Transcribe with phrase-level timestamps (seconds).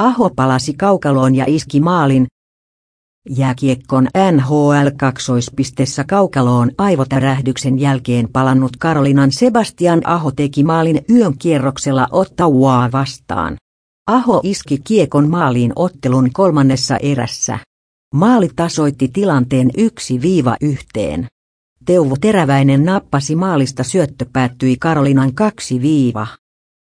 [0.00, 2.26] Aho palasi kaukaloon ja iski maalin.
[3.30, 13.56] Jääkiekkon NHL-kaksoispistessä kaukaloon aivotärähdyksen jälkeen palannut Karolinan Sebastian Aho teki maalin yön kierroksella Ottawaa vastaan.
[14.06, 17.58] Aho iski kiekon maaliin ottelun kolmannessa erässä.
[18.14, 21.26] Maali tasoitti tilanteen yksi viiva yhteen.
[21.84, 26.26] Teuvo Teräväinen nappasi maalista syöttö päättyi Karolinan kaksi viiva.